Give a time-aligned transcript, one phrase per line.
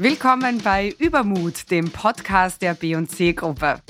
[0.00, 3.82] Willkommen bei Übermut, dem Podcast der B&C-Gruppe.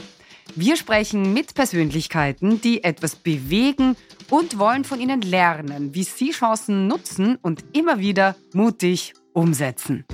[0.55, 3.95] Wir sprechen mit Persönlichkeiten, die etwas bewegen
[4.31, 10.07] und wollen von ihnen lernen, wie sie Chancen nutzen und immer wieder mutig umsetzen.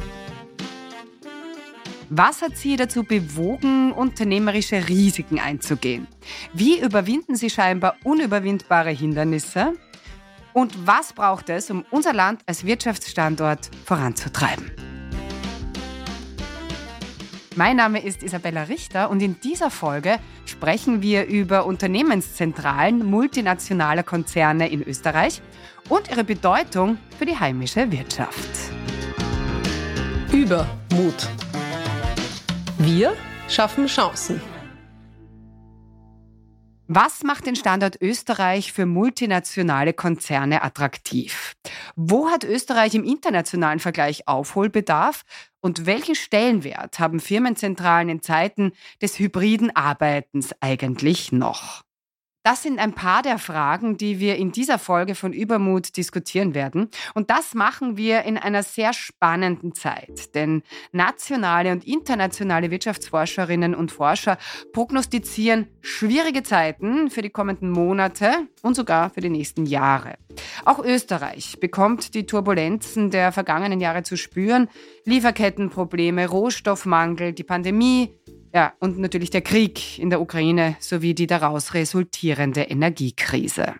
[2.11, 6.09] Was hat Sie dazu bewogen, unternehmerische Risiken einzugehen?
[6.53, 9.75] Wie überwinden Sie scheinbar unüberwindbare Hindernisse?
[10.55, 14.94] Und was braucht es, um unser Land als Wirtschaftsstandort voranzutreiben?
[17.57, 24.69] Mein Name ist Isabella Richter und in dieser Folge sprechen wir über Unternehmenszentralen multinationaler Konzerne
[24.69, 25.41] in Österreich
[25.89, 28.51] und ihre Bedeutung für die heimische Wirtschaft.
[30.33, 31.29] Übermut.
[32.79, 33.15] Wir
[33.49, 34.54] schaffen Chancen.
[36.87, 41.55] Was macht den Standort Österreich für multinationale Konzerne attraktiv?
[41.97, 45.23] Wo hat Österreich im internationalen Vergleich Aufholbedarf?
[45.63, 51.85] Und welchen Stellenwert haben Firmenzentralen in Zeiten des hybriden Arbeitens eigentlich noch?
[52.47, 56.91] Das sind ein paar der Fragen, die wir in dieser Folge von Übermut diskutieren werden.
[57.15, 60.35] Und das machen wir in einer sehr spannenden Zeit.
[60.35, 64.37] Denn nationale und internationale Wirtschaftsforscherinnen und Forscher
[64.75, 70.17] prognostizieren schwierige Zeiten für die kommenden Monate und sogar für die nächsten Jahre.
[70.67, 74.69] Auch Österreich bekommt die Turbulenzen der vergangenen Jahre zu spüren.
[75.07, 78.15] Lieferkettenprobleme, Rohstoffmangel, die Pandemie,
[78.55, 83.75] ja, und natürlich der Krieg in der Ukraine sowie die daraus resultierende Energiekrise.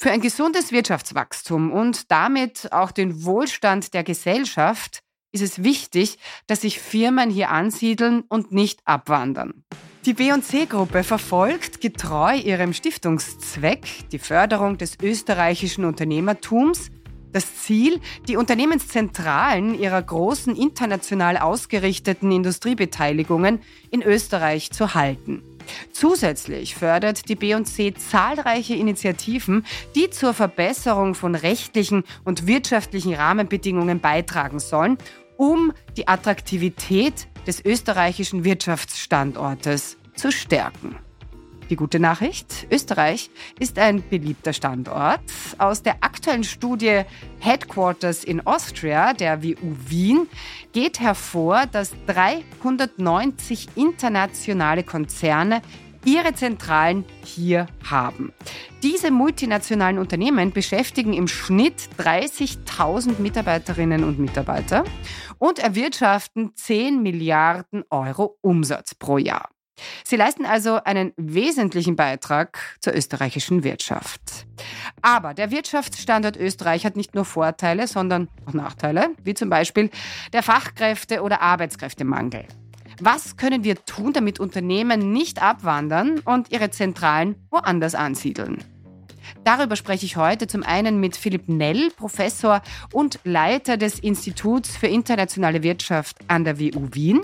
[0.00, 5.00] Für ein gesundes Wirtschaftswachstum und damit auch den Wohlstand der Gesellschaft
[5.32, 9.64] ist es wichtig, dass sich Firmen hier ansiedeln und nicht abwandern.
[10.04, 16.90] Die B&C-Gruppe verfolgt getreu ihrem Stiftungszweck die Förderung des österreichischen Unternehmertums
[17.32, 25.42] das Ziel, die Unternehmenszentralen ihrer großen international ausgerichteten Industriebeteiligungen in Österreich zu halten.
[25.92, 34.60] Zusätzlich fördert die B&C zahlreiche Initiativen, die zur Verbesserung von rechtlichen und wirtschaftlichen Rahmenbedingungen beitragen
[34.60, 34.98] sollen,
[35.36, 40.96] um die Attraktivität des österreichischen Wirtschaftsstandortes zu stärken.
[41.70, 45.20] Die gute Nachricht, Österreich ist ein beliebter Standort.
[45.58, 47.02] Aus der aktuellen Studie
[47.40, 50.28] Headquarters in Austria der WU Wien
[50.72, 55.60] geht hervor, dass 390 internationale Konzerne
[56.04, 58.32] ihre Zentralen hier haben.
[58.82, 64.84] Diese multinationalen Unternehmen beschäftigen im Schnitt 30.000 Mitarbeiterinnen und Mitarbeiter
[65.38, 69.50] und erwirtschaften 10 Milliarden Euro Umsatz pro Jahr.
[70.04, 74.46] Sie leisten also einen wesentlichen Beitrag zur österreichischen Wirtschaft.
[75.02, 79.90] Aber der Wirtschaftsstandort Österreich hat nicht nur Vorteile, sondern auch Nachteile, wie zum Beispiel
[80.32, 82.46] der Fachkräfte- oder Arbeitskräftemangel.
[83.00, 88.64] Was können wir tun, damit Unternehmen nicht abwandern und ihre Zentralen woanders ansiedeln?
[89.48, 92.60] Darüber spreche ich heute zum einen mit Philipp Nell, Professor
[92.92, 97.22] und Leiter des Instituts für internationale Wirtschaft an der WU Wien.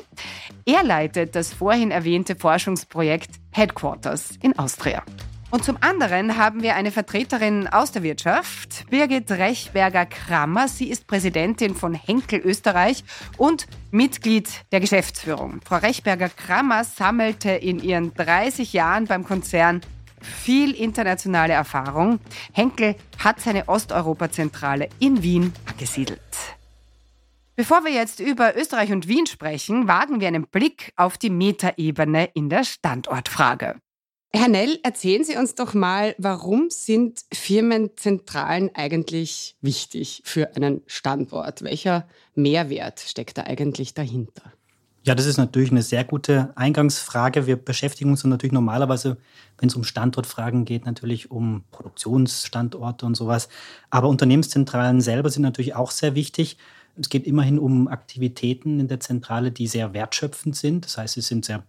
[0.65, 5.03] Er leitet das vorhin erwähnte Forschungsprojekt Headquarters in Austria.
[5.51, 10.69] Und zum anderen haben wir eine Vertreterin aus der Wirtschaft, Birgit Rechberger-Krammer.
[10.69, 13.05] Sie ist Präsidentin von Henkel Österreich
[13.37, 15.61] und Mitglied der Geschäftsführung.
[15.63, 19.83] Frau Rechberger-Krammer sammelte in ihren 30 Jahren beim Konzern
[20.25, 22.19] viel internationale Erfahrung.
[22.53, 26.21] Henkel hat seine Osteuropa-Zentrale in Wien angesiedelt.
[27.57, 32.31] Bevor wir jetzt über Österreich und Wien sprechen, wagen wir einen Blick auf die Metaebene
[32.35, 33.77] in der Standortfrage.
[34.33, 41.63] Herr Nell, erzählen Sie uns doch mal, warum sind Firmenzentralen eigentlich wichtig für einen Standort?
[41.63, 44.53] Welcher Mehrwert steckt da eigentlich dahinter?
[45.07, 47.47] Ja, das ist natürlich eine sehr gute Eingangsfrage.
[47.47, 49.19] Wir beschäftigen uns natürlich normalerweise,
[49.59, 53.51] wenn es um Standortfragen geht, natürlich um Produktionsstandorte und sowas.
[53.91, 56.57] Aber Unternehmenszentralen selber sind natürlich auch sehr wichtig.
[56.97, 60.87] Es geht immerhin um Aktivitäten in der Zentrale, die sehr wertschöpfend sind.
[60.87, 61.65] Das heißt, es sind sehr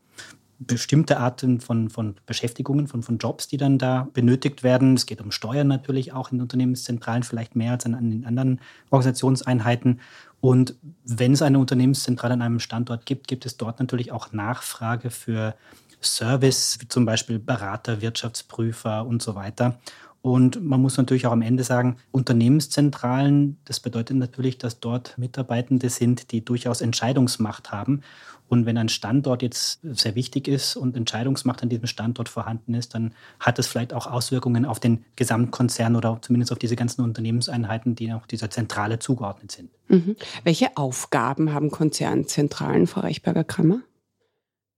[0.60, 4.94] bestimmte Arten von, von Beschäftigungen, von, von Jobs, die dann da benötigt werden.
[4.94, 8.62] Es geht um Steuern natürlich auch in Unternehmenszentralen, vielleicht mehr als an, an den anderen
[8.90, 10.00] Organisationseinheiten.
[10.46, 15.10] Und wenn es eine Unternehmenszentrale an einem Standort gibt, gibt es dort natürlich auch Nachfrage
[15.10, 15.56] für
[16.04, 19.80] Service, wie zum Beispiel Berater, Wirtschaftsprüfer und so weiter.
[20.26, 25.88] Und man muss natürlich auch am Ende sagen, Unternehmenszentralen, das bedeutet natürlich, dass dort Mitarbeitende
[25.92, 28.02] sind, die durchaus Entscheidungsmacht haben.
[28.48, 32.96] Und wenn ein Standort jetzt sehr wichtig ist und Entscheidungsmacht an diesem Standort vorhanden ist,
[32.96, 37.94] dann hat es vielleicht auch Auswirkungen auf den Gesamtkonzern oder zumindest auf diese ganzen Unternehmenseinheiten,
[37.94, 39.70] die auch dieser Zentrale zugeordnet sind.
[39.90, 40.16] Mhm.
[40.44, 43.82] Welche Aufgaben haben Konzernzentralen, Frau Reichberger-Krammer?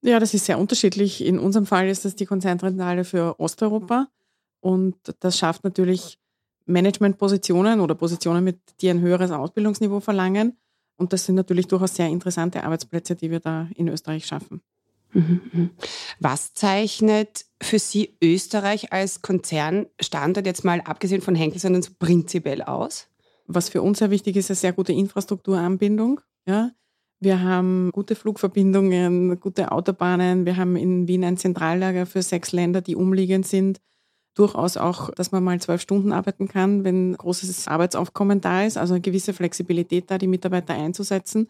[0.01, 1.23] Ja, das ist sehr unterschiedlich.
[1.23, 4.09] In unserem Fall ist das die Konzernzentrale für Osteuropa.
[4.59, 6.19] Und das schafft natürlich
[6.65, 10.57] Managementpositionen oder Positionen, die ein höheres Ausbildungsniveau verlangen.
[10.98, 14.62] Und das sind natürlich durchaus sehr interessante Arbeitsplätze, die wir da in Österreich schaffen.
[15.13, 15.69] Mhm, mhm.
[16.19, 22.62] Was zeichnet für Sie Österreich als Konzernstandort jetzt mal abgesehen von Henkel, sondern so prinzipiell
[22.62, 23.07] aus?
[23.45, 26.19] Was für uns sehr wichtig ist, ist eine sehr gute Infrastrukturanbindung.
[26.45, 26.71] Ja?
[27.19, 30.45] Wir haben gute Flugverbindungen, gute Autobahnen.
[30.45, 33.80] Wir haben in Wien ein Zentrallager für sechs Länder, die umliegend sind
[34.38, 38.94] durchaus auch, dass man mal zwölf Stunden arbeiten kann, wenn großes Arbeitsaufkommen da ist, also
[38.94, 41.50] eine gewisse Flexibilität da, die Mitarbeiter einzusetzen.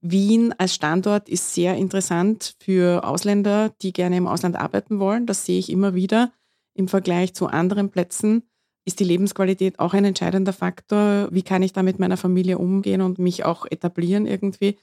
[0.00, 5.26] Wien als Standort ist sehr interessant für Ausländer, die gerne im Ausland arbeiten wollen.
[5.26, 6.32] Das sehe ich immer wieder.
[6.74, 8.42] Im Vergleich zu anderen Plätzen
[8.84, 11.28] ist die Lebensqualität auch ein entscheidender Faktor.
[11.30, 14.76] Wie kann ich da mit meiner Familie umgehen und mich auch etablieren irgendwie?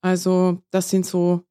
[0.00, 1.42] Also das sind so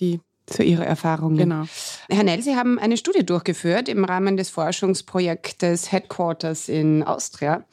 [0.00, 1.36] die zu Ihrer Erfahrung.
[1.36, 1.64] Genau.
[2.08, 7.64] Herr Nell, Sie haben eine Studie durchgeführt im Rahmen des Forschungsprojektes Headquarters in Austria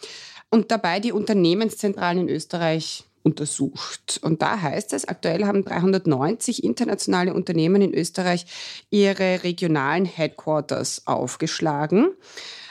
[0.50, 4.20] und dabei die Unternehmenszentralen in Österreich untersucht.
[4.24, 8.46] Und da heißt es, aktuell haben 390 internationale Unternehmen in Österreich
[8.90, 12.12] ihre regionalen Headquarters aufgeschlagen.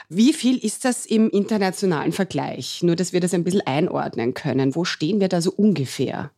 [0.09, 2.83] Wie viel ist das im internationalen Vergleich?
[2.83, 4.75] Nur, dass wir das ein bisschen einordnen können.
[4.75, 6.31] Wo stehen wir da so ungefähr?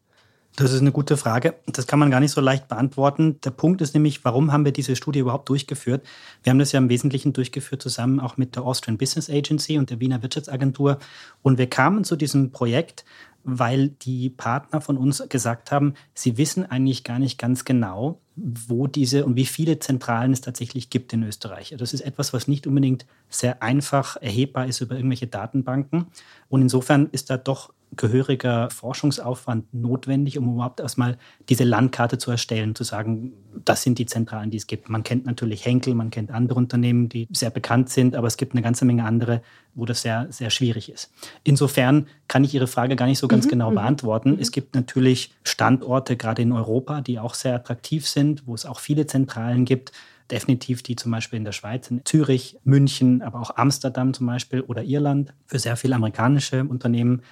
[0.56, 1.54] Das ist eine gute Frage.
[1.66, 3.40] Das kann man gar nicht so leicht beantworten.
[3.42, 6.04] Der Punkt ist nämlich, warum haben wir diese Studie überhaupt durchgeführt?
[6.42, 9.90] Wir haben das ja im Wesentlichen durchgeführt zusammen auch mit der Austrian Business Agency und
[9.90, 10.98] der Wiener Wirtschaftsagentur.
[11.42, 13.04] Und wir kamen zu diesem Projekt,
[13.42, 18.86] weil die Partner von uns gesagt haben, sie wissen eigentlich gar nicht ganz genau, wo
[18.86, 21.74] diese und wie viele Zentralen es tatsächlich gibt in Österreich.
[21.78, 26.06] Das ist etwas, was nicht unbedingt sehr einfach erhebbar ist über irgendwelche Datenbanken.
[26.48, 32.74] Und insofern ist da doch gehöriger Forschungsaufwand notwendig, um überhaupt erstmal diese Landkarte zu erstellen,
[32.74, 33.32] zu sagen,
[33.64, 34.88] das sind die Zentralen, die es gibt.
[34.88, 38.52] Man kennt natürlich Henkel, man kennt andere Unternehmen, die sehr bekannt sind, aber es gibt
[38.52, 39.42] eine ganze Menge andere,
[39.74, 41.12] wo das sehr, sehr schwierig ist.
[41.42, 43.50] Insofern kann ich Ihre Frage gar nicht so ganz mhm.
[43.50, 43.76] genau mhm.
[43.76, 44.30] beantworten.
[44.32, 44.38] Mhm.
[44.40, 48.78] Es gibt natürlich Standorte, gerade in Europa, die auch sehr attraktiv sind, wo es auch
[48.78, 49.92] viele Zentralen gibt
[50.30, 54.60] definitiv die zum Beispiel in der Schweiz, in Zürich, München, aber auch Amsterdam zum Beispiel
[54.62, 57.22] oder Irland für sehr viele amerikanische Unternehmen.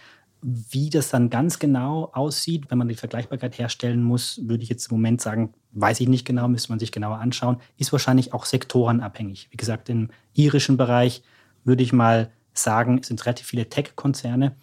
[0.41, 4.91] Wie das dann ganz genau aussieht, wenn man die Vergleichbarkeit herstellen muss, würde ich jetzt
[4.91, 8.45] im Moment sagen, weiß ich nicht genau, müsste man sich genauer anschauen, ist wahrscheinlich auch
[8.45, 9.49] sektorenabhängig.
[9.51, 11.23] Wie gesagt, im irischen Bereich
[11.65, 14.55] würde ich mal sagen, sind relativ viele Tech-Konzerne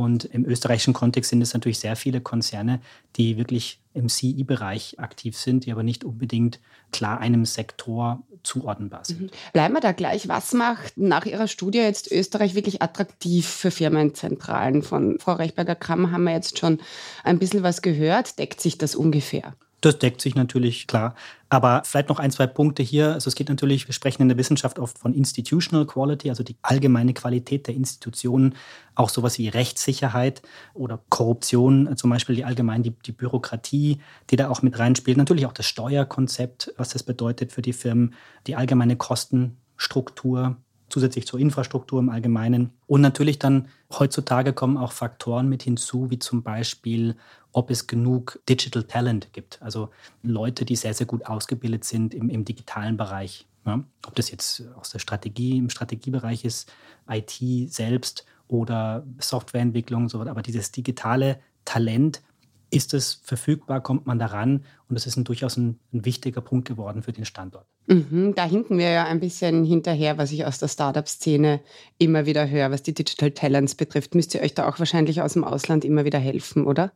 [0.00, 2.80] und im österreichischen Kontext sind es natürlich sehr viele Konzerne,
[3.16, 6.58] die wirklich im CI-Bereich aktiv sind, die aber nicht unbedingt
[6.90, 9.20] klar einem Sektor zuordnenbar sind.
[9.20, 9.30] Mhm.
[9.52, 10.26] Bleiben wir da gleich.
[10.26, 14.82] Was macht nach Ihrer Studie jetzt Österreich wirklich attraktiv für Firmenzentralen?
[14.82, 16.78] Von Frau Rechberger-Kramm haben wir jetzt schon
[17.22, 18.38] ein bisschen was gehört.
[18.38, 19.54] Deckt sich das ungefähr?
[19.80, 21.14] Das deckt sich natürlich, klar.
[21.48, 23.14] Aber vielleicht noch ein, zwei Punkte hier.
[23.14, 26.56] Also es geht natürlich, wir sprechen in der Wissenschaft oft von Institutional Quality, also die
[26.60, 28.54] allgemeine Qualität der Institutionen,
[28.94, 30.42] auch sowas wie Rechtssicherheit
[30.74, 35.16] oder Korruption, zum Beispiel die allgemein die, die Bürokratie, die da auch mit reinspielt.
[35.16, 38.14] Natürlich auch das Steuerkonzept, was das bedeutet für die Firmen,
[38.46, 40.56] die allgemeine Kostenstruktur,
[40.90, 42.72] zusätzlich zur Infrastruktur im Allgemeinen.
[42.86, 43.68] Und natürlich dann
[43.98, 47.16] heutzutage kommen auch Faktoren mit hinzu, wie zum Beispiel,
[47.52, 49.60] ob es genug Digital Talent gibt.
[49.62, 49.90] Also
[50.22, 53.46] Leute, die sehr, sehr gut ausgebildet sind im, im digitalen Bereich.
[53.66, 53.84] Ja?
[54.06, 56.72] Ob das jetzt aus der Strategie, im Strategiebereich ist,
[57.08, 57.40] IT
[57.72, 62.22] selbst oder Softwareentwicklung, so, aber dieses digitale Talent
[62.70, 66.68] ist es verfügbar, kommt man daran und das ist ein, durchaus ein, ein, wichtiger Punkt
[66.68, 67.66] geworden für den Standort.
[67.86, 71.60] Mhm, da hinken wir ja ein bisschen hinterher, was ich aus der Startup-Szene
[71.98, 74.14] immer wieder höre, was die Digital Talents betrifft.
[74.14, 76.92] Müsst ihr euch da auch wahrscheinlich aus dem Ausland immer wieder helfen, oder?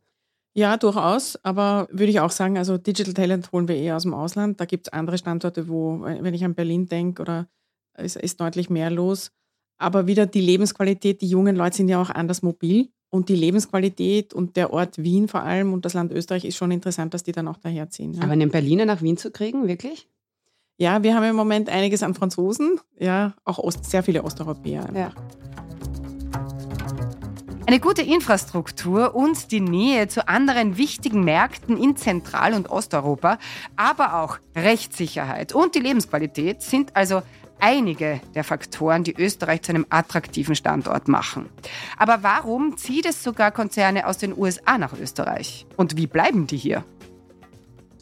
[0.55, 1.37] Ja, durchaus.
[1.43, 4.61] Aber würde ich auch sagen, also Digital Talent holen wir eher aus dem Ausland.
[4.61, 7.49] Da gibt es andere Standorte, wo, wenn ich an Berlin denke, oder
[7.99, 9.33] ist, ist deutlich mehr los.
[9.77, 12.89] Aber wieder die Lebensqualität, die jungen Leute sind ja auch anders mobil.
[13.11, 16.73] Und die Lebensqualität und der Ort Wien vor allem und das Land Österreich ist schon
[16.73, 18.13] interessant, dass die dann auch daherziehen.
[18.15, 18.23] Ja.
[18.23, 20.09] Aber einen Berliner nach Wien zu kriegen, wirklich?
[20.79, 24.89] Ja, wir haben im Moment einiges an Franzosen, ja, auch Ost, sehr viele Osteuropäer.
[24.93, 25.13] Ja.
[27.67, 33.39] Eine gute Infrastruktur und die Nähe zu anderen wichtigen Märkten in Zentral- und Osteuropa,
[33.75, 37.23] aber auch Rechtssicherheit und die Lebensqualität sind also
[37.61, 41.49] einige der Faktoren, die Österreich zu einem attraktiven Standort machen.
[41.97, 45.67] Aber warum zieht es sogar Konzerne aus den USA nach Österreich?
[45.77, 46.85] Und wie bleiben die hier?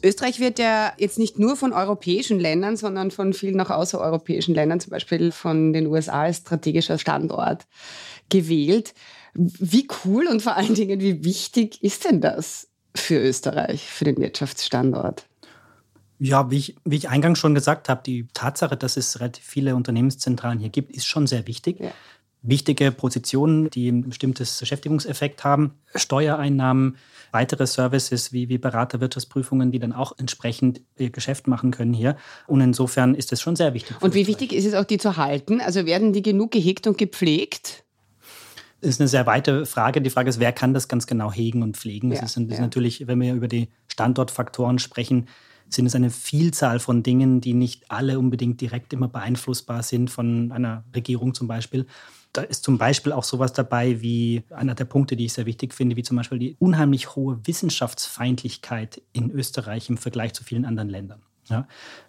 [0.03, 4.81] Österreich wird ja jetzt nicht nur von europäischen Ländern, sondern von vielen auch außereuropäischen Ländern,
[4.81, 7.65] zum Beispiel von den USA als strategischer Standort
[8.29, 8.93] gewählt.
[9.33, 14.17] Wie cool und vor allen Dingen, wie wichtig ist denn das für Österreich, für den
[14.17, 15.25] Wirtschaftsstandort?
[16.19, 19.75] Ja, wie ich, wie ich eingangs schon gesagt habe, die Tatsache, dass es relativ viele
[19.75, 21.79] Unternehmenszentralen hier gibt, ist schon sehr wichtig.
[21.79, 21.91] Ja.
[22.43, 26.97] Wichtige Positionen, die ein bestimmtes Beschäftigungseffekt haben, Steuereinnahmen,
[27.31, 32.17] weitere Services wie, wie Beraterwirtschaftsprüfungen, die dann auch entsprechend ihr Geschäft machen können hier.
[32.47, 34.01] Und insofern ist es schon sehr wichtig.
[34.01, 35.61] Und wie wichtig ist es auch, die zu halten?
[35.61, 37.82] Also werden die genug gehegt und gepflegt?
[38.83, 40.01] Das ist eine sehr weite Frage.
[40.01, 42.11] Die Frage ist, wer kann das ganz genau hegen und pflegen?
[42.11, 42.61] Ja, das ist, das ja.
[42.61, 45.29] natürlich, wenn wir über die Standortfaktoren sprechen,
[45.69, 50.51] sind es eine Vielzahl von Dingen, die nicht alle unbedingt direkt immer beeinflussbar sind von
[50.51, 51.85] einer Regierung zum Beispiel.
[52.33, 55.73] Da ist zum Beispiel auch sowas dabei wie einer der Punkte, die ich sehr wichtig
[55.73, 60.89] finde, wie zum Beispiel die unheimlich hohe Wissenschaftsfeindlichkeit in Österreich im Vergleich zu vielen anderen
[60.89, 61.21] Ländern.
[61.49, 61.67] Ja,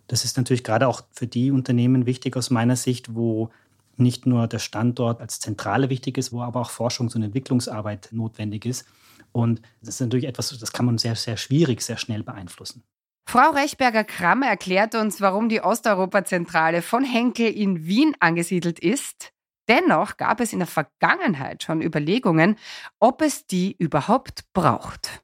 [0.08, 3.50] das ist natürlich gerade auch für die Unternehmen wichtig aus meiner Sicht, wo
[3.98, 8.64] nicht nur der Standort als Zentrale wichtig ist, wo aber auch Forschungs- und Entwicklungsarbeit notwendig
[8.66, 8.86] ist.
[9.32, 12.82] Und das ist natürlich etwas, das kann man sehr, sehr schwierig, sehr schnell beeinflussen.
[13.26, 19.34] Frau Rechberger-Kramm erklärt uns, warum die Osteuropa-Zentrale von Henkel in Wien angesiedelt ist
[19.68, 22.56] Dennoch gab es in der Vergangenheit schon Überlegungen,
[23.00, 25.23] ob es die überhaupt braucht.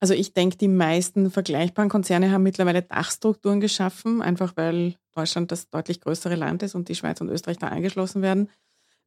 [0.00, 5.70] Also ich denke, die meisten vergleichbaren Konzerne haben mittlerweile Dachstrukturen geschaffen, einfach weil Deutschland das
[5.70, 8.48] deutlich größere Land ist und die Schweiz und Österreich da eingeschlossen werden.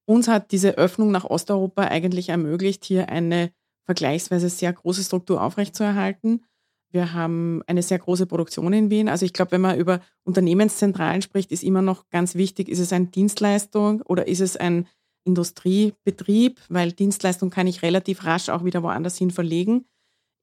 [0.06, 3.52] Uns hat diese Öffnung nach Osteuropa eigentlich ermöglicht, hier eine
[3.86, 6.44] vergleichsweise sehr große Struktur aufrechtzuerhalten.
[6.92, 9.08] Wir haben eine sehr große Produktion in Wien.
[9.08, 12.92] Also ich glaube, wenn man über Unternehmenszentralen spricht, ist immer noch ganz wichtig, ist es
[12.92, 14.88] eine Dienstleistung oder ist es ein
[15.24, 19.86] Industriebetrieb, weil Dienstleistung kann ich relativ rasch auch wieder woanders hin verlegen.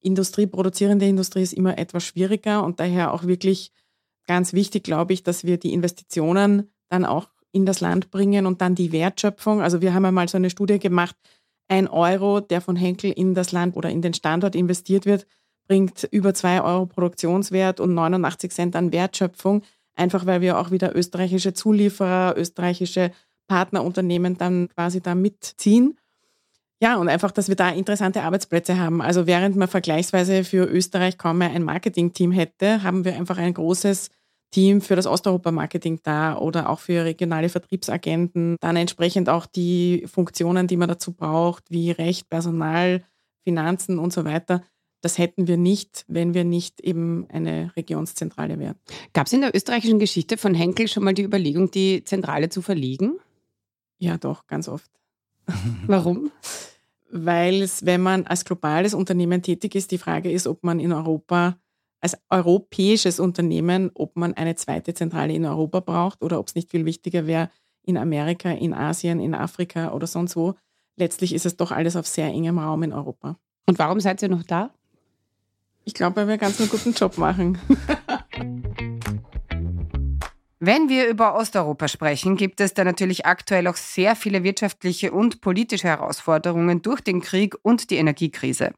[0.00, 3.72] Industrie, produzierende Industrie ist immer etwas schwieriger und daher auch wirklich
[4.26, 8.60] ganz wichtig, glaube ich, dass wir die Investitionen dann auch in das Land bringen und
[8.60, 9.62] dann die Wertschöpfung.
[9.62, 11.16] Also wir haben einmal so eine Studie gemacht,
[11.68, 15.26] ein Euro, der von Henkel in das Land oder in den Standort investiert wird,
[15.66, 19.62] bringt über 2 Euro Produktionswert und 89 Cent an Wertschöpfung,
[19.94, 23.12] einfach weil wir auch wieder österreichische Zulieferer, österreichische
[23.48, 25.98] Partnerunternehmen dann quasi da mitziehen.
[26.80, 29.02] Ja, und einfach, dass wir da interessante Arbeitsplätze haben.
[29.02, 33.54] Also während man vergleichsweise für Österreich kaum mehr ein Marketing-Team hätte, haben wir einfach ein
[33.54, 34.10] großes
[34.50, 38.56] Team für das Osteuropa-Marketing da oder auch für regionale Vertriebsagenten.
[38.60, 43.02] Dann entsprechend auch die Funktionen, die man dazu braucht, wie Recht, Personal,
[43.44, 44.62] Finanzen und so weiter.
[45.00, 48.76] Das hätten wir nicht, wenn wir nicht eben eine Regionszentrale wären.
[49.12, 52.62] Gab es in der österreichischen Geschichte von Henkel schon mal die Überlegung, die Zentrale zu
[52.62, 53.18] verlegen?
[53.98, 54.90] Ja, doch, ganz oft.
[55.86, 56.30] Warum?
[57.10, 60.92] Weil es, wenn man als globales Unternehmen tätig ist, die Frage ist, ob man in
[60.92, 61.56] Europa
[62.00, 66.70] als europäisches Unternehmen, ob man eine zweite Zentrale in Europa braucht oder ob es nicht
[66.70, 67.50] viel wichtiger wäre
[67.82, 70.54] in Amerika, in Asien, in Afrika oder sonst wo.
[70.96, 73.36] Letztlich ist es doch alles auf sehr engem Raum in Europa.
[73.66, 74.70] Und warum seid ihr noch da?
[75.84, 77.58] Ich glaube, weil wir ganz einen guten Job machen.
[80.60, 85.40] Wenn wir über Osteuropa sprechen, gibt es da natürlich aktuell auch sehr viele wirtschaftliche und
[85.40, 88.72] politische Herausforderungen durch den Krieg und die Energiekrise.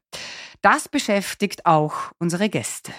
[0.61, 2.91] Das beschäftigt auch unsere Gäste.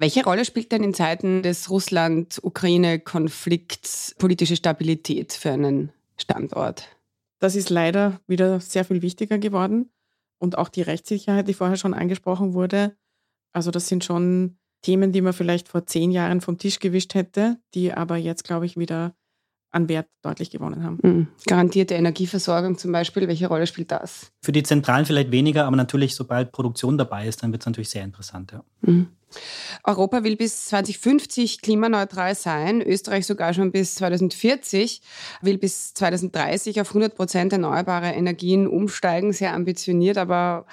[0.00, 6.88] Welche Rolle spielt denn in Zeiten des Russland-Ukraine-Konflikts politische Stabilität für einen Standort?
[7.38, 9.92] Das ist leider wieder sehr viel wichtiger geworden
[10.38, 12.96] und auch die Rechtssicherheit, die vorher schon angesprochen wurde.
[13.52, 17.58] Also das sind schon Themen, die man vielleicht vor zehn Jahren vom Tisch gewischt hätte,
[17.74, 19.14] die aber jetzt, glaube ich, wieder
[19.70, 20.98] an Wert deutlich gewonnen haben.
[21.02, 21.28] Mhm.
[21.46, 24.32] Garantierte Energieversorgung zum Beispiel, welche Rolle spielt das?
[24.42, 27.90] Für die Zentralen vielleicht weniger, aber natürlich, sobald Produktion dabei ist, dann wird es natürlich
[27.90, 28.52] sehr interessant.
[28.52, 28.64] Ja.
[28.80, 29.08] Mhm.
[29.84, 35.02] Europa will bis 2050 klimaneutral sein, Österreich sogar schon bis 2040,
[35.42, 40.64] will bis 2030 auf 100 Prozent erneuerbare Energien umsteigen, sehr ambitioniert, aber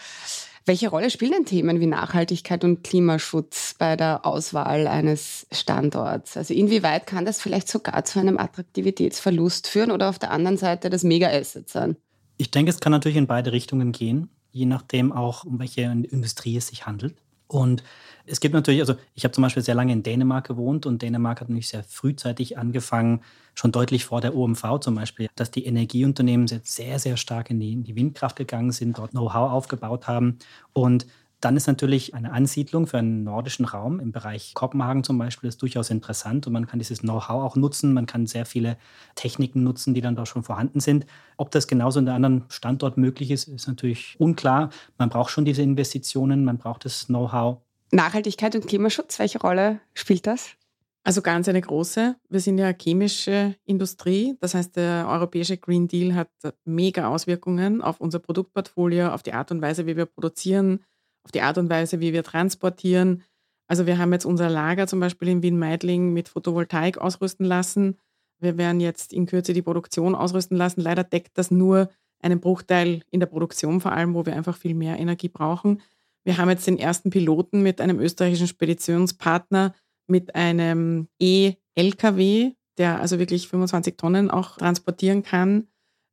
[0.66, 6.38] welche Rolle spielen denn Themen wie Nachhaltigkeit und Klimaschutz bei der Auswahl eines Standorts?
[6.38, 10.90] Also inwieweit kann das vielleicht sogar zu einem Attraktivitätsverlust führen oder auf der anderen Seite
[10.90, 11.96] das Mega-Asset sein?
[12.38, 16.58] Ich denke, es kann natürlich in beide Richtungen gehen, je nachdem auch, um welche Industrie
[16.58, 17.16] es sich handelt.
[17.48, 17.84] Und
[18.26, 21.42] es gibt natürlich, also ich habe zum Beispiel sehr lange in Dänemark gewohnt und Dänemark
[21.42, 23.22] hat nämlich sehr frühzeitig angefangen,
[23.54, 27.74] schon deutlich vor der OMV zum Beispiel, dass die Energieunternehmen sehr, sehr stark in die,
[27.74, 30.40] in die Windkraft gegangen sind, dort Know-how aufgebaut haben.
[30.74, 31.06] Und
[31.46, 35.62] Dann ist natürlich eine Ansiedlung für einen nordischen Raum im Bereich Kopenhagen zum Beispiel ist
[35.62, 37.94] durchaus interessant und man kann dieses Know-how auch nutzen.
[37.94, 38.78] Man kann sehr viele
[39.14, 41.06] Techniken nutzen, die dann dort schon vorhanden sind.
[41.38, 44.72] Ob das genauso in einem anderen Standort möglich ist, ist natürlich unklar.
[44.98, 47.60] Man braucht schon diese Investitionen, man braucht das Know-how.
[47.92, 50.56] Nachhaltigkeit und Klimaschutz, welche Rolle spielt das?
[51.04, 52.16] Also ganz eine große.
[52.28, 54.36] Wir sind ja chemische Industrie.
[54.40, 56.30] Das heißt, der europäische Green Deal hat
[56.64, 60.80] mega Auswirkungen auf unser Produktportfolio, auf die Art und Weise, wie wir produzieren,
[61.26, 63.24] auf die Art und Weise, wie wir transportieren.
[63.68, 67.98] Also wir haben jetzt unser Lager zum Beispiel in Wien-Meidling mit Photovoltaik ausrüsten lassen.
[68.40, 70.82] Wir werden jetzt in Kürze die Produktion ausrüsten lassen.
[70.82, 71.90] Leider deckt das nur
[72.22, 75.82] einen Bruchteil in der Produktion vor allem, wo wir einfach viel mehr Energie brauchen.
[76.24, 79.74] Wir haben jetzt den ersten Piloten mit einem österreichischen Speditionspartner
[80.08, 85.68] mit einem E-LKW, der also wirklich 25 Tonnen auch transportieren kann.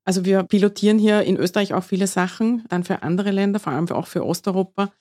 [0.04, 3.88] Also wir pilotieren hier in Österreich auch viele Sachen, dann für andere Länder, vor allem
[3.90, 4.92] auch für Osteuropa,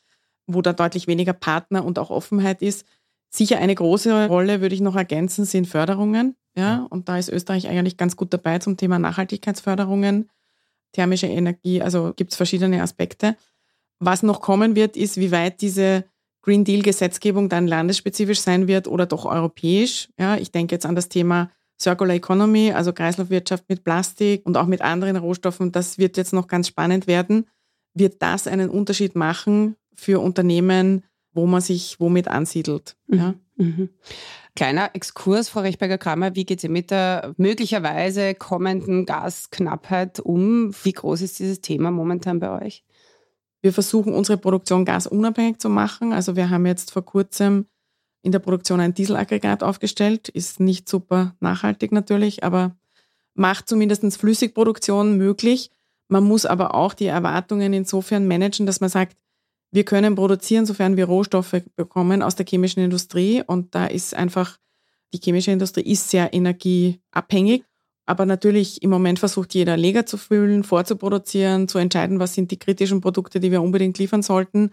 [0.54, 2.86] wo da deutlich weniger Partner und auch Offenheit ist.
[3.30, 6.36] Sicher eine große Rolle, würde ich noch ergänzen, sind Förderungen.
[6.56, 10.30] Ja, und da ist Österreich eigentlich ganz gut dabei zum Thema Nachhaltigkeitsförderungen,
[10.92, 13.38] thermische Energie, also gibt es verschiedene Aspekte.
[14.00, 16.04] Was noch kommen wird, ist, wie weit diese
[16.42, 20.10] Green Deal-Gesetzgebung dann landesspezifisch sein wird oder doch europäisch.
[20.18, 24.66] Ja, ich denke jetzt an das Thema Circular Economy, also Kreislaufwirtschaft mit Plastik und auch
[24.66, 25.72] mit anderen Rohstoffen.
[25.72, 27.48] Das wird jetzt noch ganz spannend werden.
[27.94, 31.04] Wird das einen Unterschied machen für Unternehmen,
[31.34, 32.96] wo man sich womit ansiedelt?
[33.08, 33.18] Mhm.
[33.18, 33.34] Ja?
[33.58, 33.90] Mhm.
[34.56, 40.74] Kleiner Exkurs, Frau Rechberger-Kramer, wie geht es mit der möglicherweise kommenden Gasknappheit um?
[40.84, 42.84] Wie groß ist dieses Thema momentan bei euch?
[43.62, 46.12] Wir versuchen unsere Produktion gasunabhängig zu machen.
[46.12, 47.68] Also wir haben jetzt vor kurzem
[48.24, 50.30] in der Produktion ein Dieselaggregat aufgestellt.
[50.30, 52.76] Ist nicht super nachhaltig natürlich, aber
[53.36, 55.70] macht zumindest Flüssigproduktion möglich.
[56.08, 59.16] Man muss aber auch die Erwartungen insofern managen, dass man sagt,
[59.72, 63.42] wir können produzieren, sofern wir Rohstoffe bekommen aus der chemischen Industrie.
[63.46, 64.58] Und da ist einfach,
[65.14, 67.64] die chemische Industrie ist sehr energieabhängig.
[68.06, 72.60] Aber natürlich im Moment versucht jeder Leger zu füllen, vorzuproduzieren, zu entscheiden, was sind die
[72.60, 74.72] kritischen Produkte, die wir unbedingt liefern sollten.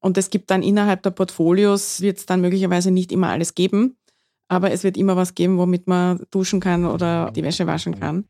[0.00, 3.96] Und es gibt dann innerhalb der Portfolios, wird es dann möglicherweise nicht immer alles geben.
[4.46, 8.24] Aber es wird immer was geben, womit man duschen kann oder die Wäsche waschen kann.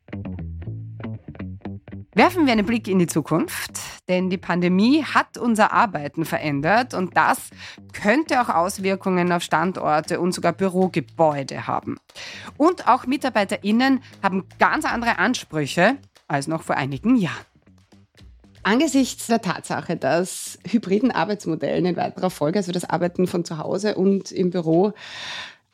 [2.19, 7.15] Werfen wir einen Blick in die Zukunft, denn die Pandemie hat unser Arbeiten verändert und
[7.15, 7.49] das
[7.93, 11.95] könnte auch Auswirkungen auf Standorte und sogar Bürogebäude haben.
[12.57, 15.95] Und auch Mitarbeiterinnen haben ganz andere Ansprüche
[16.27, 17.45] als noch vor einigen Jahren.
[18.63, 23.95] Angesichts der Tatsache, dass hybriden Arbeitsmodellen in weiterer Folge, also das Arbeiten von zu Hause
[23.95, 24.91] und im Büro,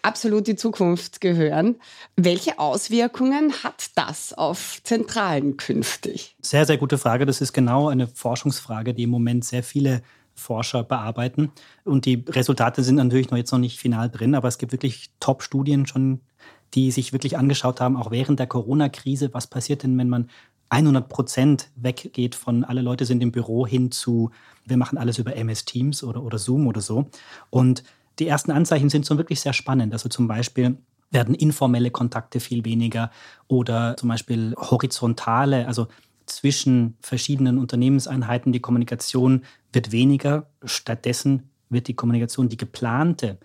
[0.06, 1.76] absolut die Zukunft gehören.
[2.16, 6.36] Welche Auswirkungen hat das auf Zentralen künftig?
[6.42, 7.26] Sehr, sehr gute Frage.
[7.26, 10.02] Das ist genau eine Forschungsfrage, die im Moment sehr viele
[10.36, 11.52] Forscher bearbeiten.
[11.86, 15.10] Und die Resultate sind natürlich noch jetzt noch nicht final drin, aber es gibt wirklich
[15.20, 16.22] Top-Studien schon,
[16.74, 20.30] die sich wirklich angeschaut haben, auch während der Corona-Krise, was passiert denn, wenn man
[20.70, 24.32] 100 Prozent weggeht von alle Leute sind im Büro hin zu,
[24.66, 27.06] wir machen alles über MS Teams oder, oder Zoom oder so.
[27.50, 27.84] Und
[28.20, 29.94] die ersten Anzeichen sind so wirklich sehr spannend.
[29.94, 30.78] Also zum Beispiel
[31.12, 33.12] werden informelle Kontakte viel weniger
[33.48, 35.88] oder zum Beispiel horizontale, also
[36.26, 40.48] zwischen verschiedenen Unternehmenseinheiten, die Kommunikation wird weniger.
[40.64, 43.38] Stattdessen wird die Kommunikation, die geplante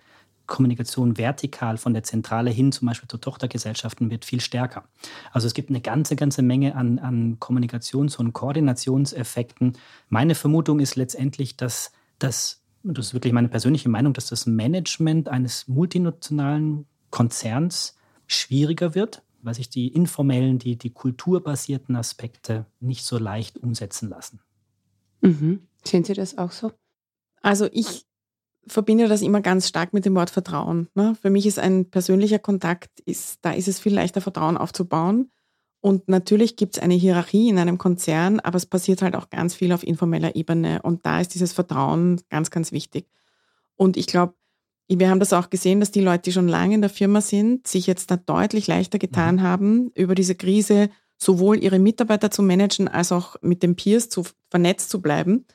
[0.47, 4.83] Kommunikation vertikal von der Zentrale hin, zum Beispiel zu Tochtergesellschaften, wird viel stärker.
[5.31, 9.77] Also es gibt eine ganze, ganze Menge an, an Kommunikations- und Koordinationseffekten.
[10.09, 15.29] Meine Vermutung ist letztendlich, dass das das ist wirklich meine persönliche Meinung, dass das Management
[15.29, 17.95] eines multinationalen Konzerns
[18.27, 24.39] schwieriger wird, weil sich die informellen, die, die kulturbasierten Aspekte nicht so leicht umsetzen lassen.
[25.21, 25.67] Mhm.
[25.83, 26.71] Sehen Sie das auch so?
[27.41, 28.05] Also ich
[28.67, 30.87] verbinde das immer ganz stark mit dem Wort Vertrauen.
[30.93, 31.15] Ne?
[31.19, 35.31] Für mich ist ein persönlicher Kontakt, ist, da ist es viel leichter, Vertrauen aufzubauen.
[35.81, 39.55] Und natürlich gibt es eine Hierarchie in einem Konzern, aber es passiert halt auch ganz
[39.55, 40.81] viel auf informeller Ebene.
[40.83, 43.07] Und da ist dieses Vertrauen ganz, ganz wichtig.
[43.75, 44.35] Und ich glaube,
[44.87, 47.67] wir haben das auch gesehen, dass die Leute, die schon lange in der Firma sind,
[47.67, 49.41] sich jetzt da deutlich leichter getan mhm.
[49.41, 54.23] haben, über diese Krise sowohl ihre Mitarbeiter zu managen, als auch mit den Peers zu,
[54.49, 55.45] vernetzt zu bleiben,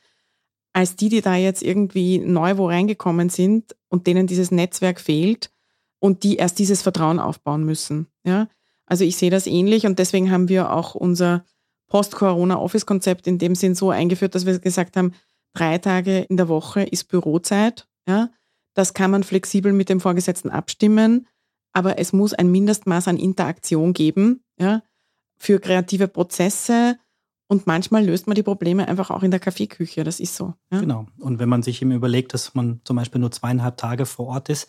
[0.72, 5.50] als die, die da jetzt irgendwie neu wo reingekommen sind und denen dieses Netzwerk fehlt
[5.98, 8.06] und die erst dieses Vertrauen aufbauen müssen.
[8.24, 8.48] Ja?
[8.86, 11.44] Also ich sehe das ähnlich und deswegen haben wir auch unser
[11.88, 15.12] Post-Corona-Office-Konzept in dem Sinn so eingeführt, dass wir gesagt haben,
[15.54, 17.88] drei Tage in der Woche ist Bürozeit.
[18.08, 18.30] Ja,
[18.74, 21.26] das kann man flexibel mit dem Vorgesetzten abstimmen,
[21.72, 24.82] aber es muss ein Mindestmaß an Interaktion geben, ja,
[25.38, 26.96] für kreative Prozesse
[27.48, 30.02] Und manchmal löst man die Probleme einfach auch in der Kaffeeküche.
[30.02, 30.54] Das ist so.
[30.72, 30.80] Ja?
[30.80, 31.06] Genau.
[31.18, 34.48] Und wenn man sich eben überlegt, dass man zum Beispiel nur zweieinhalb Tage vor Ort
[34.48, 34.68] ist,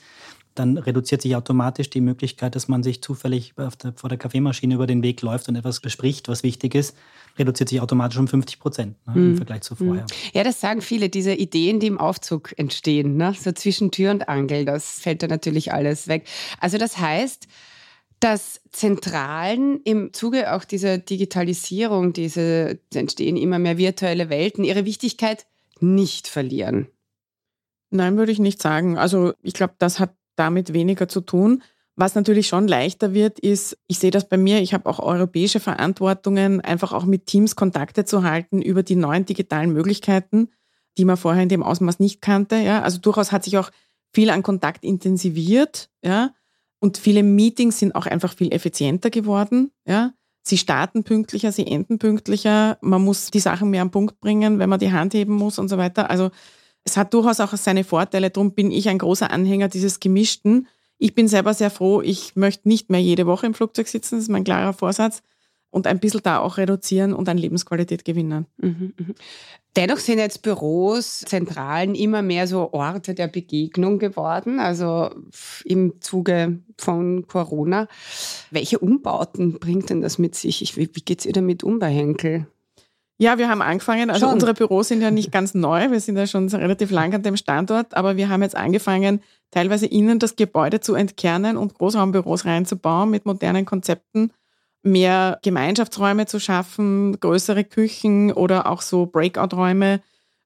[0.60, 4.88] dann reduziert sich automatisch die Möglichkeit, dass man sich zufällig der, vor der Kaffeemaschine über
[4.88, 6.96] den Weg läuft und etwas bespricht, was wichtig ist,
[7.38, 9.38] reduziert sich automatisch um 50 Prozent ne, im mhm.
[9.38, 10.04] Vergleich zu vorher.
[10.04, 10.32] Mhm.
[10.34, 13.36] Ja, das sagen viele, diese Ideen, die im Aufzug entstehen, ne?
[13.40, 16.26] so zwischen Tür und Angel, das fällt da natürlich alles weg.
[16.60, 17.48] Also das heißt,
[18.20, 25.46] dass Zentralen im Zuge auch dieser Digitalisierung, diese entstehen immer mehr virtuelle Welten, ihre Wichtigkeit
[25.80, 26.88] nicht verlieren.
[27.90, 28.98] Nein, würde ich nicht sagen.
[28.98, 31.64] Also ich glaube, das hat damit weniger zu tun.
[31.96, 35.60] Was natürlich schon leichter wird, ist, ich sehe das bei mir, ich habe auch europäische
[35.60, 40.50] Verantwortungen, einfach auch mit Teams Kontakte zu halten über die neuen digitalen Möglichkeiten,
[40.98, 42.58] die man vorher in dem Ausmaß nicht kannte.
[42.58, 42.84] Ja.
[42.84, 43.72] Also durchaus hat sich auch
[44.14, 45.90] viel an Kontakt intensiviert.
[46.04, 46.36] Ja.
[46.80, 49.72] Und viele Meetings sind auch einfach viel effizienter geworden.
[49.88, 50.14] Ja.
[50.44, 52.78] Sie starten pünktlicher, sie enden pünktlicher.
[52.82, 55.68] Man muss die Sachen mehr am Punkt bringen, wenn man die Hand heben muss und
[55.68, 56.10] so weiter.
[56.10, 56.30] Also
[56.88, 58.30] es hat durchaus auch seine Vorteile.
[58.30, 60.68] Darum bin ich ein großer Anhänger dieses Gemischten.
[60.98, 62.02] Ich bin selber sehr froh.
[62.02, 64.16] Ich möchte nicht mehr jede Woche im Flugzeug sitzen.
[64.16, 65.22] Das ist mein klarer Vorsatz.
[65.70, 68.46] Und ein bisschen da auch reduzieren und an Lebensqualität gewinnen.
[68.56, 69.16] Mhm, mhm.
[69.76, 75.10] Dennoch sind jetzt Büros, Zentralen immer mehr so Orte der Begegnung geworden, also
[75.66, 77.90] im Zuge von Corona.
[78.50, 80.78] Welche Umbauten bringt denn das mit sich?
[80.78, 82.48] Wie, wie geht es ihr damit um bei Henkel?
[83.20, 84.10] Ja, wir haben angefangen.
[84.10, 84.36] Also schon.
[84.36, 85.90] unsere Büros sind ja nicht ganz neu.
[85.90, 89.88] Wir sind ja schon relativ lang an dem Standort, aber wir haben jetzt angefangen, teilweise
[89.88, 94.32] innen das Gebäude zu entkernen und Großraumbüros reinzubauen mit modernen Konzepten,
[94.84, 100.02] mehr Gemeinschaftsräume zu schaffen, größere Küchen oder auch so Breakout-Räume,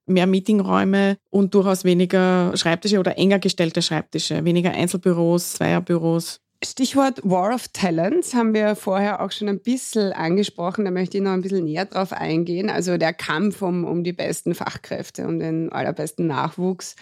[0.06, 6.40] mehr Meetingräume und durchaus weniger Schreibtische oder enger gestellte Schreibtische, weniger Einzelbüros, Zweierbüros.
[6.64, 10.84] Stichwort War of Talents haben wir vorher auch schon ein bisschen angesprochen.
[10.84, 12.70] Da möchte ich noch ein bisschen näher drauf eingehen.
[12.70, 16.94] Also der Kampf um, um die besten Fachkräfte, um den allerbesten Nachwuchs,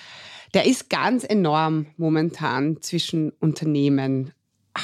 [0.54, 4.32] der ist ganz enorm momentan zwischen Unternehmen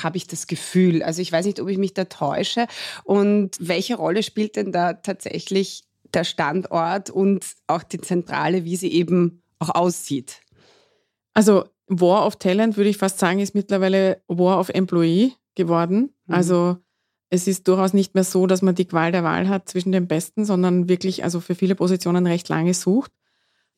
[0.02, 1.02] habe ich das Gefühl.
[1.02, 2.66] Also ich weiß nicht, ob ich mich da täusche.
[3.04, 8.92] Und welche Rolle spielt denn da tatsächlich der Standort und auch die Zentrale, wie sie
[8.92, 10.40] eben auch aussieht?
[11.34, 16.10] Also War of Talent, würde ich fast sagen, ist mittlerweile War of Employee geworden.
[16.26, 16.34] Mhm.
[16.34, 16.76] Also
[17.30, 20.06] es ist durchaus nicht mehr so, dass man die Qual der Wahl hat zwischen den
[20.06, 23.12] Besten, sondern wirklich also für viele Positionen recht lange sucht.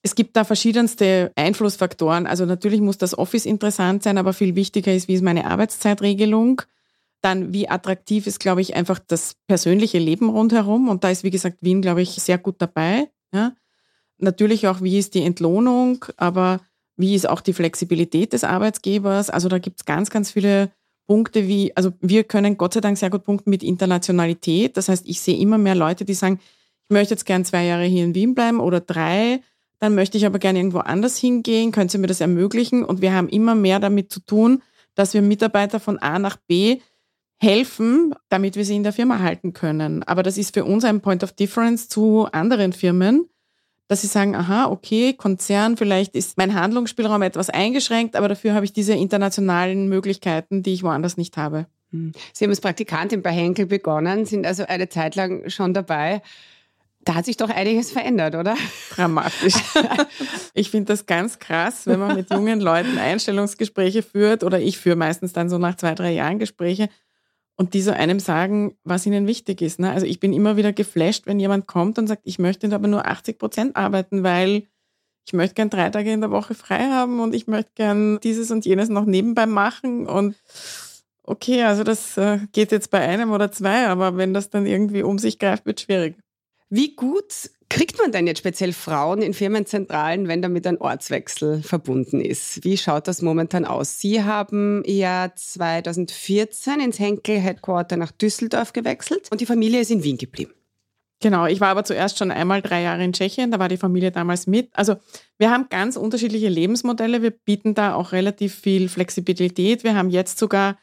[0.03, 2.27] Es gibt da verschiedenste Einflussfaktoren.
[2.27, 6.63] Also natürlich muss das Office interessant sein, aber viel wichtiger ist, wie ist meine Arbeitszeitregelung.
[7.21, 10.89] Dann, wie attraktiv ist, glaube ich, einfach das persönliche Leben rundherum.
[10.89, 13.11] Und da ist, wie gesagt, Wien, glaube ich, sehr gut dabei.
[13.33, 13.55] Ja.
[14.19, 16.61] Natürlich auch, wie ist die Entlohnung, aber
[16.99, 19.31] wie ist auch die Flexibilität des Arbeitsgebers?
[19.31, 20.71] Also da gibt es ganz, ganz viele
[21.07, 24.77] Punkte wie, also wir können Gott sei Dank sehr gut punkten mit Internationalität.
[24.77, 27.85] Das heißt, ich sehe immer mehr Leute, die sagen, ich möchte jetzt gern zwei Jahre
[27.85, 29.41] hier in Wien bleiben oder drei,
[29.79, 31.71] dann möchte ich aber gerne irgendwo anders hingehen.
[31.71, 32.85] Können Sie mir das ermöglichen?
[32.85, 34.63] Und wir haben immer mehr damit zu tun,
[34.95, 36.81] dass wir Mitarbeiter von A nach B
[37.41, 40.03] helfen, damit wir sie in der Firma halten können.
[40.03, 43.29] Aber das ist für uns ein Point of Difference zu anderen Firmen,
[43.89, 48.65] dass sie sagen, aha, okay, Konzern, vielleicht ist mein Handlungsspielraum etwas eingeschränkt, aber dafür habe
[48.65, 51.67] ich diese internationalen Möglichkeiten, die ich woanders nicht habe.
[51.91, 52.13] Hm.
[52.35, 56.21] Sie haben als Praktikantin bei Henkel begonnen, sind also eine Zeit lang schon dabei.
[57.01, 58.55] Da hat sich doch einiges verändert, oder?
[58.91, 59.55] Dramatisch.
[60.55, 64.97] ich finde das ganz krass, wenn man mit jungen Leuten Einstellungsgespräche führt oder ich führe
[64.97, 66.91] meistens dann so nach zwei, drei Jahren Gespräche
[67.59, 69.81] und die so einem sagen, was ihnen wichtig ist.
[69.81, 69.91] Ne?
[69.91, 73.07] Also ich bin immer wieder geflasht, wenn jemand kommt und sagt, ich möchte aber nur
[73.07, 74.69] 80 Prozent arbeiten, weil
[75.27, 78.51] ich möchte gern drei Tage in der Woche frei haben und ich möchte gern dieses
[78.53, 80.37] und jenes noch nebenbei machen und
[81.25, 85.03] okay, also das äh, geht jetzt bei einem oder zwei, aber wenn das dann irgendwie
[85.03, 86.17] um sich greift, wird schwierig.
[86.71, 92.21] Wie gut kriegt man denn jetzt speziell Frauen in Firmenzentralen, wenn damit ein Ortswechsel verbunden
[92.21, 92.65] ist?
[92.65, 94.01] Wie schaut das momentan aus?
[94.01, 100.03] Sie haben ja 2014 ins Henkel Headquarter nach Düsseldorf gewechselt und die Familie ist in
[100.03, 100.53] Wien geblieben.
[101.21, 104.13] Genau, ich war aber zuerst schon einmal drei Jahre in Tschechien, da war die Familie
[104.13, 104.71] damals mit.
[104.75, 104.97] Also
[105.37, 109.83] wir haben ganz unterschiedliche Lebensmodelle, wir bieten da auch relativ viel Flexibilität.
[109.83, 110.79] Wir haben jetzt sogar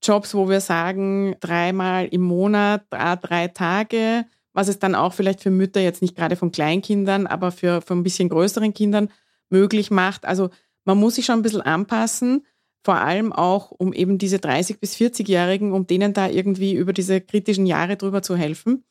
[0.00, 5.50] Jobs, wo wir sagen, dreimal im Monat, drei Tage was es dann auch vielleicht für
[5.50, 9.10] Mütter jetzt nicht gerade von Kleinkindern, aber für, für ein bisschen größeren Kindern
[9.50, 10.24] möglich macht.
[10.24, 10.50] Also
[10.84, 12.44] man muss sich schon ein bisschen anpassen,
[12.84, 17.20] vor allem auch, um eben diese 30- bis 40-Jährigen, um denen da irgendwie über diese
[17.20, 18.84] kritischen Jahre drüber zu helfen.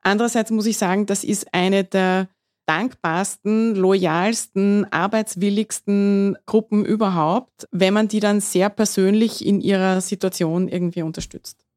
[0.00, 2.28] Andererseits muss ich sagen, das ist eine der
[2.66, 11.02] dankbarsten, loyalsten, arbeitswilligsten Gruppen überhaupt, wenn man die dann sehr persönlich in ihrer Situation irgendwie
[11.02, 11.67] unterstützt.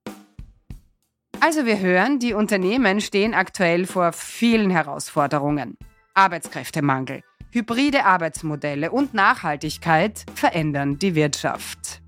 [1.44, 5.76] Also wir hören, die Unternehmen stehen aktuell vor vielen Herausforderungen.
[6.14, 12.00] Arbeitskräftemangel, hybride Arbeitsmodelle und Nachhaltigkeit verändern die Wirtschaft.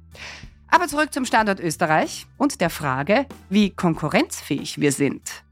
[0.67, 5.43] Aber zurück zum Standort Österreich und der Frage, wie konkurrenzfähig wir sind.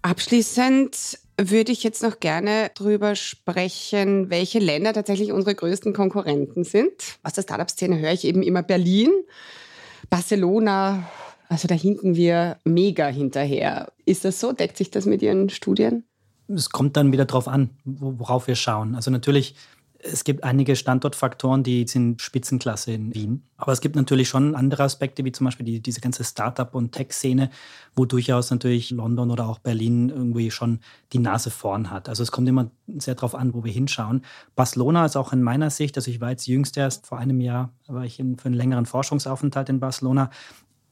[0.00, 7.18] Abschließend würde ich jetzt noch gerne darüber sprechen, welche Länder tatsächlich unsere größten Konkurrenten sind.
[7.24, 9.10] Aus der Startup-Szene höre ich eben immer Berlin,
[10.08, 11.06] Barcelona.
[11.50, 13.92] Also da hinken wir mega hinterher.
[14.04, 14.52] Ist das so?
[14.52, 16.04] Deckt sich das mit Ihren Studien?
[16.46, 18.94] Es kommt dann wieder darauf an, worauf wir schauen.
[18.94, 19.56] Also natürlich
[20.02, 23.42] es gibt einige Standortfaktoren, die sind Spitzenklasse in Wien.
[23.56, 26.92] Aber es gibt natürlich schon andere Aspekte, wie zum Beispiel die, diese ganze Startup- und
[26.92, 27.50] Tech-Szene,
[27.94, 30.80] wo durchaus natürlich London oder auch Berlin irgendwie schon
[31.12, 32.08] die Nase vorn hat.
[32.08, 34.22] Also es kommt immer sehr darauf an, wo wir hinschauen.
[34.56, 37.70] Barcelona ist auch in meiner Sicht, also ich war jetzt jüngst erst vor einem Jahr,
[37.86, 40.30] war ich in, für einen längeren Forschungsaufenthalt in Barcelona,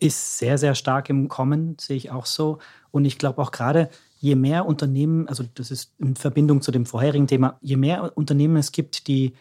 [0.00, 2.58] ist sehr, sehr stark im Kommen, sehe ich auch so.
[2.90, 6.86] Und ich glaube auch gerade, je mehr Unternehmen, also das ist in Verbindung zu dem
[6.86, 9.34] vorherigen Thema, je mehr Unternehmen es gibt, die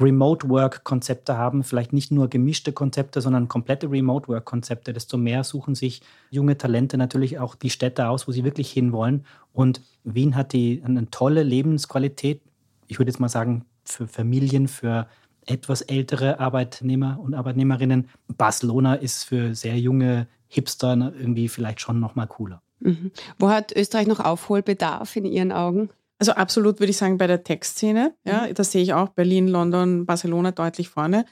[0.00, 5.76] Remote Work-Konzepte haben, vielleicht nicht nur gemischte Konzepte, sondern komplette Remote Work-Konzepte, desto mehr suchen
[5.76, 9.24] sich junge Talente natürlich auch die Städte aus, wo sie wirklich hinwollen.
[9.52, 12.42] Und Wien hat die, eine tolle Lebensqualität,
[12.88, 15.06] ich würde jetzt mal sagen, für Familien, für
[15.46, 18.08] etwas ältere Arbeitnehmer und Arbeitnehmerinnen.
[18.36, 22.62] Barcelona ist für sehr junge Hipster irgendwie vielleicht schon noch mal cooler.
[22.80, 23.10] Mhm.
[23.38, 25.90] Wo hat Österreich noch Aufholbedarf in Ihren Augen?
[26.18, 28.14] Also absolut würde ich sagen bei der Tech-Szene.
[28.24, 28.54] Ja, mhm.
[28.54, 31.24] Da sehe ich auch Berlin, London, Barcelona deutlich vorne.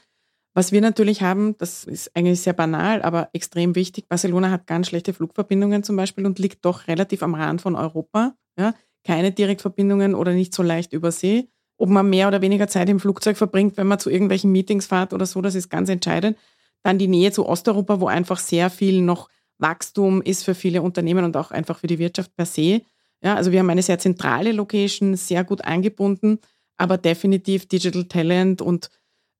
[0.55, 4.07] Was wir natürlich haben, das ist eigentlich sehr banal, aber extrem wichtig.
[4.07, 8.35] Barcelona hat ganz schlechte Flugverbindungen zum Beispiel und liegt doch relativ am Rand von Europa.
[8.57, 11.49] Ja, keine Direktverbindungen oder nicht so leicht über See.
[11.77, 15.13] Ob man mehr oder weniger Zeit im Flugzeug verbringt, wenn man zu irgendwelchen Meetings fährt
[15.13, 16.37] oder so, das ist ganz entscheidend.
[16.83, 21.25] Dann die Nähe zu Osteuropa, wo einfach sehr viel noch Wachstum ist für viele Unternehmen
[21.25, 22.81] und auch einfach für die Wirtschaft per se.
[23.23, 26.39] Ja, also wir haben eine sehr zentrale Location, sehr gut eingebunden,
[26.77, 28.89] aber definitiv Digital Talent und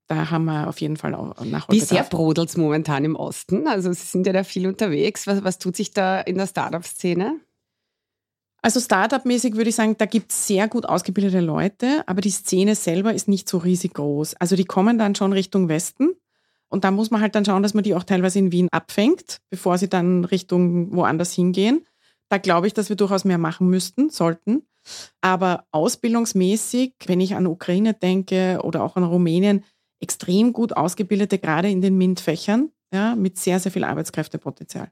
[0.08, 1.69] da haben wir auf jeden Fall auch Nachholbedarf.
[1.69, 3.67] Wie sehr brodelt es momentan im Osten?
[3.67, 5.28] Also Sie sind ja da viel unterwegs.
[5.28, 7.39] Was, was tut sich da in der Startup-Szene?
[8.63, 12.73] Also Startup-mäßig würde ich sagen, da gibt es sehr gut ausgebildete Leute, aber die Szene
[12.73, 14.36] selber ist nicht so riesig groß.
[14.36, 16.15] Also die kommen dann schon Richtung Westen,
[16.73, 19.41] und da muss man halt dann schauen, dass man die auch teilweise in Wien abfängt,
[19.52, 21.86] bevor sie dann Richtung woanders hingehen.
[22.30, 24.63] Da glaube ich, dass wir durchaus mehr machen müssten, sollten.
[25.21, 29.63] Aber ausbildungsmäßig, wenn ich an Ukraine denke oder auch an Rumänien,
[29.99, 34.89] extrem gut ausgebildete, gerade in den MINT-Fächern, ja, mit sehr, sehr viel Arbeitskräftepotenzial.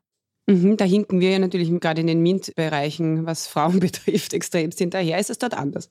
[0.47, 5.19] Mhm, da hinken wir ja natürlich gerade in den MINT-Bereichen, was Frauen betrifft, extremst hinterher.
[5.19, 5.89] Ist es dort anders?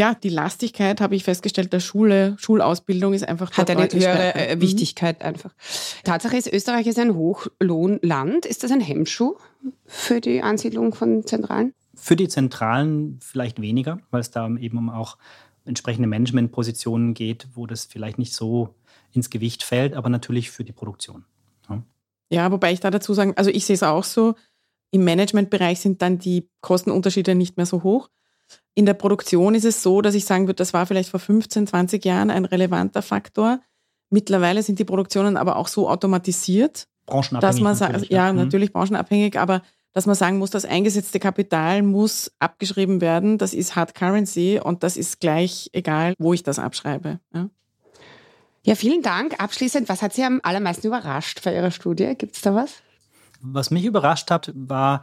[0.00, 4.56] ja, die Lastigkeit habe ich festgestellt, der Schule, Schulausbildung ist einfach hat eine höhere äh,
[4.56, 4.62] mhm.
[4.62, 5.54] Wichtigkeit einfach.
[6.04, 8.46] Tatsache ist, Österreich ist ein Hochlohnland.
[8.46, 9.36] Ist das ein Hemmschuh
[9.84, 11.74] für die Ansiedlung von Zentralen?
[11.94, 15.18] Für die Zentralen vielleicht weniger, weil es da eben um auch
[15.66, 18.74] entsprechende Managementpositionen geht, wo das vielleicht nicht so
[19.12, 21.26] ins Gewicht fällt, aber natürlich für die Produktion.
[22.30, 24.34] Ja, ja wobei ich da dazu sagen, also ich sehe es auch so,
[24.90, 28.08] im Managementbereich sind dann die Kostenunterschiede nicht mehr so hoch.
[28.74, 31.66] In der Produktion ist es so, dass ich sagen würde, das war vielleicht vor 15,
[31.66, 33.60] 20 Jahren ein relevanter Faktor.
[34.10, 38.38] Mittlerweile sind die Produktionen aber auch so automatisiert, branchenabhängig dass man natürlich, ja, mhm.
[38.38, 39.62] natürlich branchenabhängig, aber
[39.92, 43.38] dass man sagen muss, das eingesetzte Kapital muss abgeschrieben werden.
[43.38, 47.20] Das ist Hard Currency und das ist gleich egal, wo ich das abschreibe.
[47.34, 47.50] Ja.
[48.62, 49.40] Ja, vielen Dank.
[49.40, 52.14] Abschließend, was hat Sie am allermeisten überrascht bei Ihrer Studie?
[52.16, 52.82] Gibt es da was?
[53.40, 55.02] Was mich überrascht hat, war,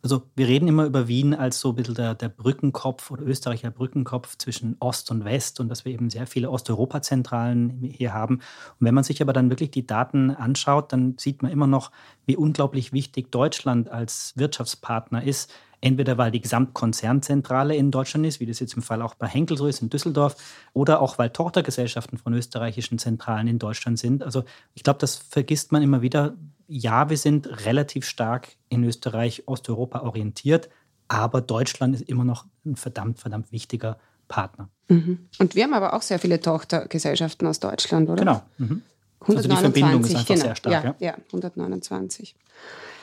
[0.00, 3.72] also wir reden immer über Wien als so ein bisschen der, der Brückenkopf oder Österreicher
[3.72, 8.36] Brückenkopf zwischen Ost und West und dass wir eben sehr viele Osteuropa-Zentralen hier haben.
[8.36, 11.90] Und wenn man sich aber dann wirklich die Daten anschaut, dann sieht man immer noch,
[12.26, 15.52] wie unglaublich wichtig Deutschland als Wirtschaftspartner ist.
[15.84, 19.58] Entweder weil die Gesamtkonzernzentrale in Deutschland ist, wie das jetzt im Fall auch bei Henkel
[19.58, 20.34] so ist in Düsseldorf,
[20.72, 24.22] oder auch weil Tochtergesellschaften von österreichischen Zentralen in Deutschland sind.
[24.22, 26.36] Also ich glaube, das vergisst man immer wieder,
[26.68, 30.70] ja, wir sind relativ stark in Österreich, Osteuropa orientiert,
[31.08, 34.70] aber Deutschland ist immer noch ein verdammt, verdammt wichtiger Partner.
[34.88, 35.28] Mhm.
[35.38, 38.20] Und wir haben aber auch sehr viele Tochtergesellschaften aus Deutschland, oder?
[38.24, 38.42] Genau.
[38.56, 38.80] Mhm.
[39.20, 40.40] 129, also die Verbindung ist einfach genau.
[40.40, 40.84] sehr stark.
[40.84, 42.34] Ja, ja, ja, 129.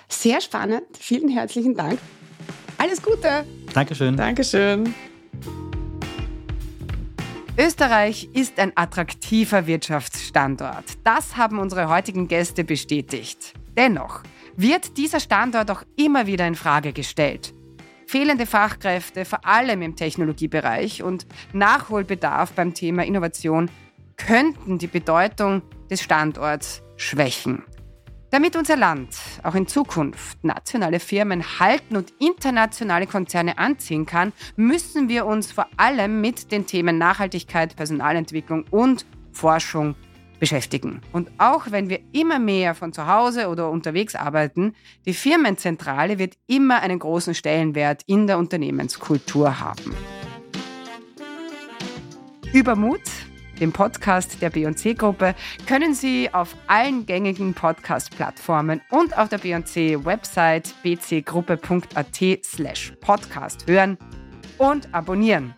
[0.09, 0.97] Sehr spannend.
[0.97, 1.99] Vielen herzlichen Dank.
[2.81, 3.45] Alles Gute.
[3.75, 4.17] Dankeschön.
[4.17, 4.95] Dankeschön.
[7.55, 10.85] Österreich ist ein attraktiver Wirtschaftsstandort.
[11.03, 13.53] Das haben unsere heutigen Gäste bestätigt.
[13.77, 14.23] Dennoch
[14.57, 17.53] wird dieser Standort auch immer wieder in Frage gestellt.
[18.07, 23.69] Fehlende Fachkräfte, vor allem im Technologiebereich und Nachholbedarf beim Thema Innovation
[24.17, 27.63] könnten die Bedeutung des Standorts schwächen.
[28.31, 29.09] Damit unser Land
[29.43, 35.67] auch in Zukunft nationale Firmen halten und internationale Konzerne anziehen kann, müssen wir uns vor
[35.75, 39.95] allem mit den Themen Nachhaltigkeit, Personalentwicklung und Forschung
[40.39, 41.01] beschäftigen.
[41.11, 46.35] Und auch wenn wir immer mehr von zu Hause oder unterwegs arbeiten, die Firmenzentrale wird
[46.47, 49.93] immer einen großen Stellenwert in der Unternehmenskultur haben.
[52.53, 53.01] Übermut
[53.61, 55.35] dem Podcast der B&C-Gruppe,
[55.67, 63.97] können Sie auf allen gängigen Podcast-Plattformen und auf der B&C-Website bcgruppe.at slash podcast hören
[64.57, 65.53] und abonnieren.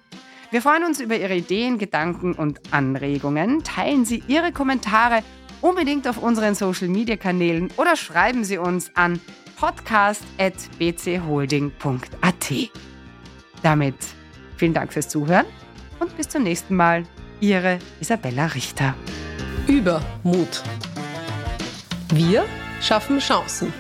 [0.52, 3.64] Wir freuen uns über Ihre Ideen, Gedanken und Anregungen.
[3.64, 5.24] Teilen Sie Ihre Kommentare
[5.62, 9.20] unbedingt auf unseren Social-Media-Kanälen oder schreiben Sie uns an
[9.58, 12.54] podcast.bcholding.at.
[13.64, 13.96] Damit
[14.58, 15.48] vielen Dank fürs Zuhören
[16.00, 17.06] und bis zum nächsten Mal.
[17.44, 18.96] Ihre Isabella Richter.
[19.68, 20.64] Übermut.
[22.14, 22.46] Wir
[22.80, 23.74] schaffen Chancen.